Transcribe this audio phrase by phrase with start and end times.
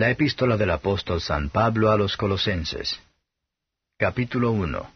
[0.00, 2.98] La epístola del apóstol San Pablo a los Colosenses.
[3.98, 4.90] Capítulo 1.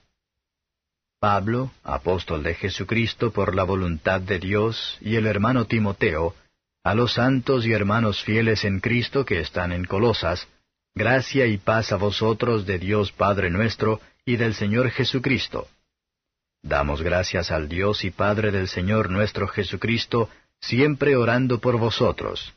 [1.21, 6.35] Pablo, apóstol de Jesucristo por la voluntad de Dios, y el hermano Timoteo,
[6.83, 10.49] a los santos y hermanos fieles en Cristo que están en Colosas,
[10.95, 15.69] gracia y paz a vosotros de Dios Padre nuestro y del Señor Jesucristo.
[16.63, 20.31] Damos gracias al Dios y Padre del Señor nuestro Jesucristo,
[20.63, 22.55] siempre orando por vosotros,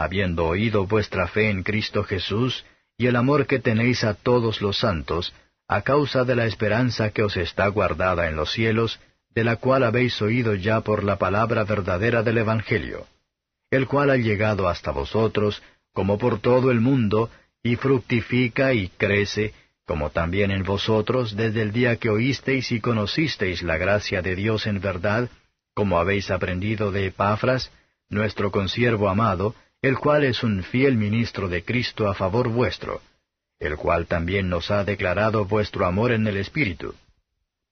[0.00, 2.64] habiendo oído vuestra fe en Cristo Jesús
[2.96, 5.34] y el amor que tenéis a todos los santos,
[5.68, 8.98] a causa de la esperanza que os está guardada en los cielos,
[9.34, 13.06] de la cual habéis oído ya por la palabra verdadera del Evangelio,
[13.70, 17.28] el cual ha llegado hasta vosotros, como por todo el mundo,
[17.62, 19.52] y fructifica y crece,
[19.84, 24.66] como también en vosotros desde el día que oísteis y conocisteis la gracia de Dios
[24.66, 25.28] en verdad,
[25.74, 27.70] como habéis aprendido de Epafras,
[28.08, 33.00] nuestro consiervo amado, el cual es un fiel ministro de Cristo a favor vuestro,
[33.58, 36.94] el cual también nos ha declarado vuestro amor en el Espíritu.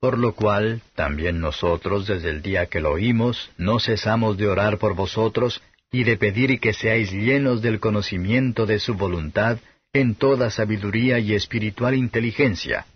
[0.00, 4.78] Por lo cual, también nosotros desde el día que lo oímos, no cesamos de orar
[4.78, 9.58] por vosotros y de pedir que seáis llenos del conocimiento de su voluntad,
[9.92, 12.86] en toda sabiduría y espiritual inteligencia,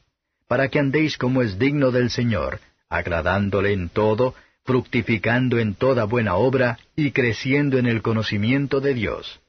[0.47, 6.37] para que andéis como es digno del Señor, agradándole en todo, fructificando en toda buena
[6.37, 9.41] obra y creciendo en el conocimiento de Dios,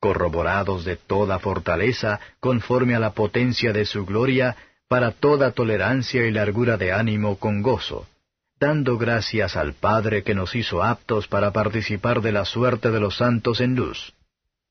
[0.00, 4.56] corroborados de toda fortaleza conforme a la potencia de su gloria,
[4.88, 8.06] para toda tolerancia y largura de ánimo con gozo,
[8.58, 13.16] dando gracias al Padre que nos hizo aptos para participar de la suerte de los
[13.16, 14.12] santos en luz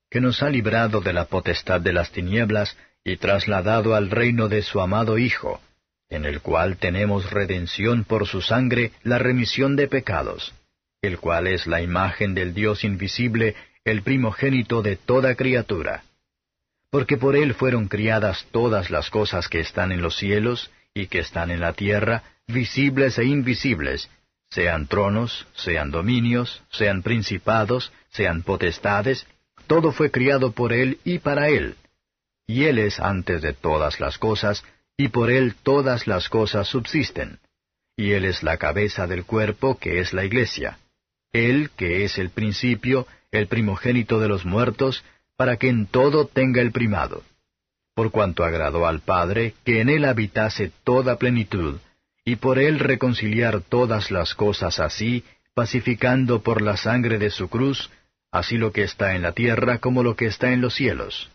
[0.10, 4.62] que nos ha librado de la potestad de las tinieblas y trasladado al reino de
[4.62, 5.62] su amado Hijo,
[6.10, 10.54] en el cual tenemos redención por su sangre, la remisión de pecados,
[11.02, 16.04] el cual es la imagen del Dios invisible, el primogénito de toda criatura.
[16.92, 21.20] Porque por él fueron criadas todas las cosas que están en los cielos y que
[21.20, 24.10] están en la tierra, visibles e invisibles,
[24.50, 29.28] sean tronos, sean dominios, sean principados, sean potestades,
[29.68, 31.76] todo fue criado por Él y para Él.
[32.48, 34.64] Y Él es antes de todas las cosas,
[35.00, 37.40] y por Él todas las cosas subsisten.
[37.96, 40.78] Y Él es la cabeza del cuerpo que es la iglesia.
[41.32, 45.06] Él que es el principio, el primogénito de los muertos,
[45.38, 47.24] para que en todo tenga el primado.
[47.96, 51.78] Por cuanto agradó al Padre que en Él habitase toda plenitud,
[52.26, 55.24] y por Él reconciliar todas las cosas así,
[55.54, 57.90] pacificando por la sangre de su cruz,
[58.32, 61.30] así lo que está en la tierra como lo que está en los cielos.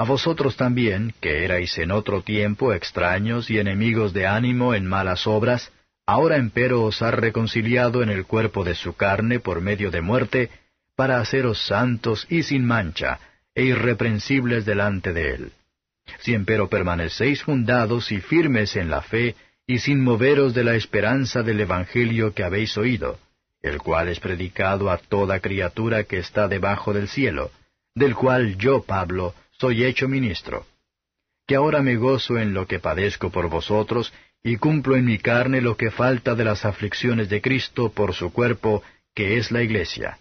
[0.00, 5.26] A vosotros también, que erais en otro tiempo extraños y enemigos de ánimo en malas
[5.26, 5.70] obras,
[6.06, 10.48] ahora empero os ha reconciliado en el cuerpo de su carne por medio de muerte,
[10.96, 13.20] para haceros santos y sin mancha,
[13.54, 15.52] e irreprensibles delante de él.
[16.20, 19.36] Si empero permanecéis fundados y firmes en la fe,
[19.66, 23.18] y sin moveros de la esperanza del Evangelio que habéis oído,
[23.60, 27.50] el cual es predicado a toda criatura que está debajo del cielo,
[27.94, 30.64] del cual yo, Pablo, soy hecho ministro.
[31.46, 34.10] Que ahora me gozo en lo que padezco por vosotros,
[34.42, 38.32] y cumplo en mi carne lo que falta de las aflicciones de Cristo por su
[38.32, 38.82] cuerpo,
[39.14, 40.18] que es la Iglesia,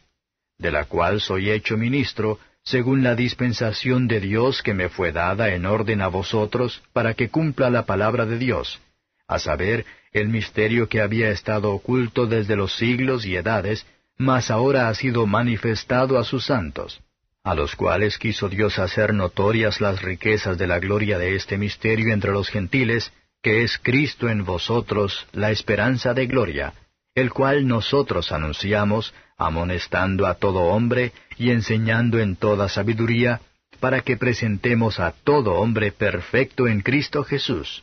[0.58, 5.54] de la cual soy hecho ministro, según la dispensación de Dios que me fue dada
[5.54, 8.82] en orden a vosotros, para que cumpla la palabra de Dios,
[9.26, 13.86] a saber, el misterio que había estado oculto desde los siglos y edades,
[14.18, 17.02] mas ahora ha sido manifestado a sus santos,
[17.50, 22.14] a los cuales quiso Dios hacer notorias las riquezas de la gloria de este misterio
[22.14, 23.12] entre los gentiles,
[23.42, 26.74] que es Cristo en vosotros, la esperanza de gloria,
[27.16, 33.42] el cual nosotros anunciamos, amonestando a todo hombre y enseñando en toda sabiduría,
[33.80, 37.82] para que presentemos a todo hombre perfecto en Cristo Jesús,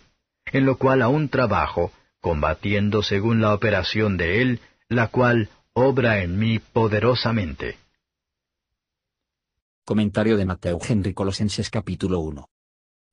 [0.53, 1.91] en lo cual aún trabajo,
[2.21, 7.79] combatiendo según la operación de Él, la cual obra en mí poderosamente.
[9.88, 12.50] Comentario de Mateo Henry Colosenses capítulo 1.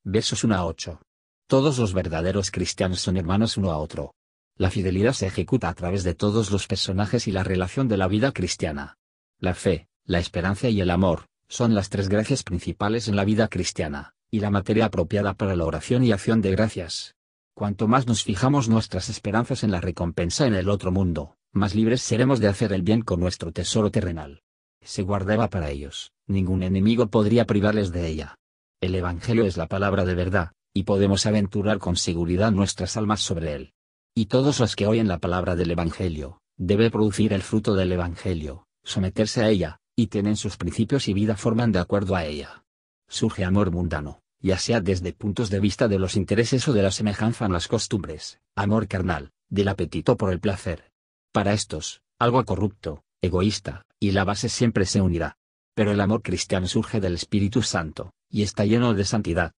[0.06, 1.00] Versos 1 a 8.
[1.46, 4.16] Todos los verdaderos cristianos son hermanos uno a otro.
[4.58, 8.08] La fidelidad se ejecuta a través de todos los personajes y la relación de la
[8.08, 8.98] vida cristiana.
[9.38, 13.50] La fe, la esperanza y el amor, son las tres gracias principales en la vida
[13.50, 17.14] cristiana, y la materia apropiada para la oración y acción de gracias.
[17.54, 22.02] Cuanto más nos fijamos nuestras esperanzas en la recompensa en el otro mundo, más libres
[22.02, 24.42] seremos de hacer el bien con nuestro tesoro terrenal.
[24.84, 28.36] Se guardaba para ellos, ningún enemigo podría privarles de ella.
[28.82, 33.54] El Evangelio es la palabra de verdad, y podemos aventurar con seguridad nuestras almas sobre
[33.54, 33.74] él.
[34.16, 38.68] Y todos los que oyen la palabra del Evangelio, debe producir el fruto del Evangelio,
[38.84, 42.64] someterse a ella, y tienen sus principios y vida forman de acuerdo a ella.
[43.08, 46.92] surge amor mundano, ya sea desde puntos de vista de los intereses o de la
[46.92, 50.92] semejanza en las costumbres, amor carnal, del apetito por el placer.
[51.32, 55.38] Para estos, algo corrupto, egoísta, y la base siempre se unirá.
[55.76, 59.54] Pero el amor cristiano surge del Espíritu Santo, y está lleno de santidad.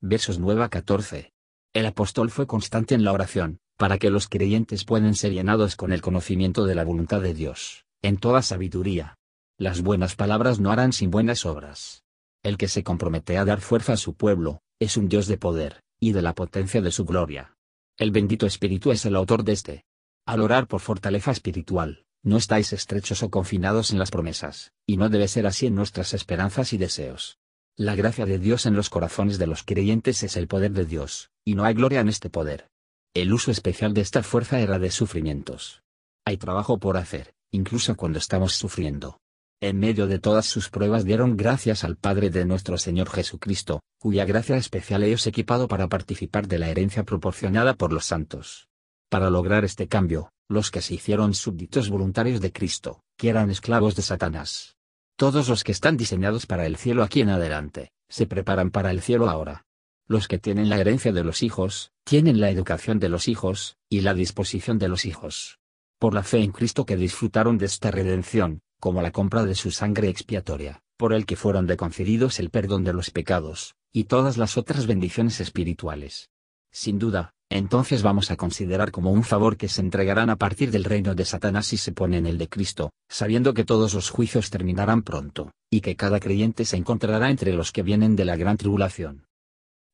[0.00, 1.32] Versos 9 a 14.
[1.74, 5.92] El apóstol fue constante en la oración, para que los creyentes puedan ser llenados con
[5.92, 9.16] el conocimiento de la voluntad de Dios, en toda sabiduría.
[9.58, 12.04] Las buenas palabras no harán sin buenas obras.
[12.44, 15.82] El que se compromete a dar fuerza a su pueblo, es un Dios de poder,
[15.98, 17.56] y de la potencia de su gloria.
[17.98, 19.84] El bendito Espíritu es el autor de este.
[20.24, 25.08] Al orar por fortaleza espiritual, no estáis estrechos o confinados en las promesas, y no
[25.08, 27.38] debe ser así en nuestras esperanzas y deseos.
[27.76, 31.30] La gracia de Dios en los corazones de los creyentes es el poder de Dios,
[31.44, 32.68] y no hay gloria en este poder.
[33.14, 35.82] El uso especial de esta fuerza era de sufrimientos.
[36.24, 39.18] Hay trabajo por hacer, incluso cuando estamos sufriendo.
[39.60, 44.24] En medio de todas sus pruebas dieron gracias al Padre de nuestro Señor Jesucristo, cuya
[44.24, 48.68] gracia especial ellos equipado para participar de la herencia proporcionada por los santos.
[49.08, 53.96] Para lograr este cambio, los que se hicieron súbditos voluntarios de Cristo, que eran esclavos
[53.96, 54.76] de Satanás.
[55.16, 59.00] Todos los que están diseñados para el cielo aquí en adelante, se preparan para el
[59.00, 59.64] cielo ahora.
[60.06, 64.00] Los que tienen la herencia de los hijos, tienen la educación de los hijos, y
[64.00, 65.58] la disposición de los hijos.
[65.98, 69.70] Por la fe en Cristo que disfrutaron de esta redención, como la compra de su
[69.70, 74.36] sangre expiatoria, por el que fueron de concedidos el perdón de los pecados, y todas
[74.36, 76.30] las otras bendiciones espirituales.
[76.70, 80.84] Sin duda, entonces vamos a considerar como un favor que se entregarán a partir del
[80.84, 84.50] reino de Satanás si se pone en el de Cristo, sabiendo que todos los juicios
[84.50, 88.56] terminarán pronto, y que cada creyente se encontrará entre los que vienen de la gran
[88.56, 89.26] tribulación.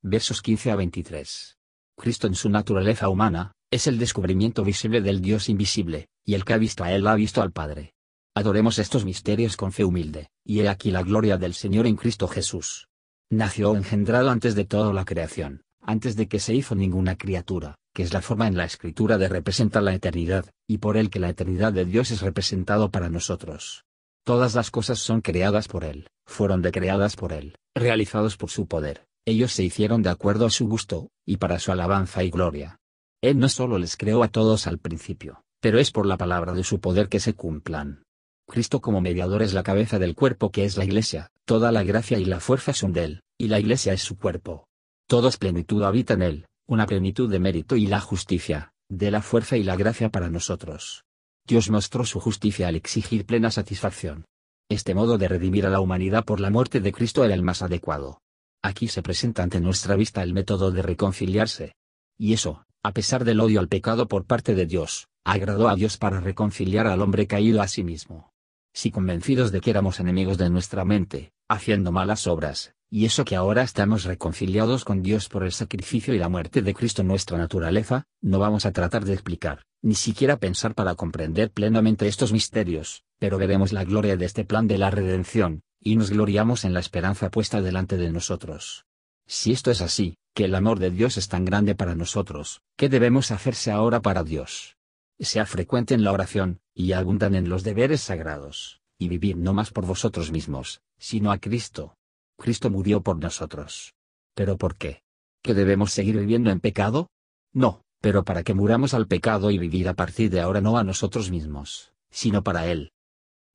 [0.03, 1.57] Versos 15 a 23.
[1.97, 6.55] Cristo en su naturaleza humana, es el descubrimiento visible del Dios invisible, y el que
[6.55, 7.93] ha visto a Él ha visto al Padre.
[8.35, 12.29] Adoremos estos misterios con fe humilde, y he aquí la gloria del Señor en Cristo
[12.29, 12.89] Jesús.
[13.31, 18.03] Nació engendrado antes de toda la creación, antes de que se hizo ninguna criatura, que
[18.03, 21.31] es la forma en la escritura de representar la eternidad, y por él que la
[21.31, 23.87] eternidad de Dios es representado para nosotros.
[24.23, 29.07] Todas las cosas son creadas por él, fueron decreadas por él, realizados por su poder,
[29.25, 32.77] ellos se hicieron de acuerdo a su gusto, y para su alabanza y gloria.
[33.23, 36.65] Él no solo les creó a todos al principio, pero es por la palabra de
[36.65, 38.03] su poder que se cumplan.
[38.47, 42.19] Cristo como mediador es la cabeza del cuerpo que es la Iglesia, toda la gracia
[42.19, 44.68] y la fuerza son de Él, y la Iglesia es su cuerpo.
[45.09, 49.57] Todos plenitud habita en Él, una plenitud de mérito y la justicia, de la fuerza
[49.57, 51.05] y la gracia para nosotros.
[51.47, 54.27] Dios mostró su justicia al exigir plena satisfacción.
[54.69, 57.63] Este modo de redimir a la humanidad por la muerte de Cristo era el más
[57.63, 58.21] adecuado.
[58.63, 61.75] Aquí se presenta ante nuestra vista el método de reconciliarse.
[62.19, 65.97] Y eso, a pesar del odio al pecado por parte de Dios, agradó a Dios
[65.97, 68.31] para reconciliar al hombre caído a sí mismo
[68.79, 73.37] si convencidos de que éramos enemigos de nuestra mente, haciendo malas obras, y eso que
[73.37, 78.05] ahora estamos reconciliados con Dios por el sacrificio y la muerte de Cristo nuestra naturaleza,
[78.21, 83.39] no vamos a tratar de explicar, ni siquiera pensar para comprender plenamente estos misterios, pero
[83.39, 87.31] veremos la gloria de este plan de la redención, y nos gloriamos en la esperanza
[87.31, 88.87] puesta delante de nosotros.
[89.27, 92.89] Si esto es así, que el amor de Dios es tan grande para nosotros, ¿qué
[92.89, 94.77] debemos hacerse ahora para Dios?
[95.21, 99.71] sea frecuente en la oración, y abundan en los deberes sagrados, y vivir no más
[99.71, 101.95] por vosotros mismos, sino a Cristo.
[102.37, 103.95] Cristo murió por nosotros.
[104.35, 105.03] ¿Pero por qué?
[105.43, 107.09] ¿Que debemos seguir viviendo en pecado?
[107.53, 110.85] No, pero para que muramos al pecado y vivir a partir de ahora no a
[110.85, 112.93] nosotros mismos, sino para Él.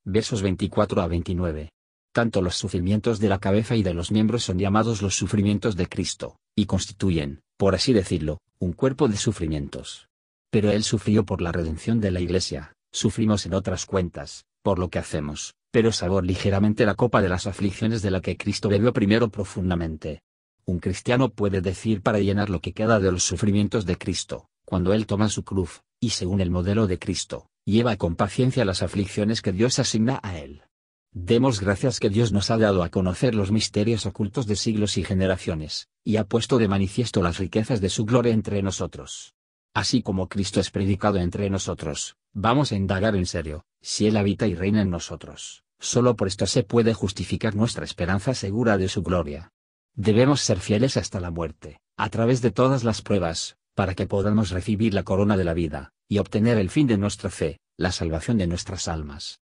[0.06, 1.70] Versos 24 a 29.
[2.12, 5.88] Tanto los sufrimientos de la cabeza y de los miembros son llamados los sufrimientos de
[5.88, 10.08] Cristo, y constituyen, por así decirlo, un cuerpo de sufrimientos
[10.54, 14.90] pero Él sufrió por la redención de la Iglesia, sufrimos en otras cuentas, por lo
[14.90, 18.94] que hacemos, pero sabor ligeramente la copa de las aflicciones de la que Cristo bebió
[18.94, 20.22] primero profundamente.
[20.66, 24.94] Un cristiano puede decir para llenar lo que queda de los sufrimientos de Cristo, cuando
[24.94, 29.42] Él toma su cruz, y según el modelo de Cristo, lleva con paciencia las aflicciones
[29.42, 30.64] que Dios asigna a Él.
[31.12, 35.04] Demos gracias que Dios nos ha dado a conocer los misterios ocultos de siglos y
[35.04, 39.36] generaciones, y ha puesto de manifiesto las riquezas de su gloria entre nosotros.
[39.76, 44.48] Así como Cristo es predicado entre nosotros, vamos a indagar en serio, si Él habita
[44.48, 49.04] y reina en nosotros, solo por esto se puede justificar nuestra esperanza segura de su
[49.04, 49.52] gloria.
[49.96, 54.50] Debemos ser fieles hasta la muerte, a través de todas las pruebas, para que podamos
[54.50, 58.38] recibir la corona de la vida, y obtener el fin de nuestra fe, la salvación
[58.38, 59.42] de nuestras almas.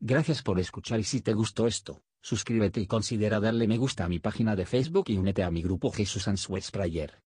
[0.00, 4.08] Gracias por escuchar y si te gustó esto, suscríbete y considera darle me gusta a
[4.08, 7.22] mi página de Facebook y únete a mi grupo Jesús Answers Prayer.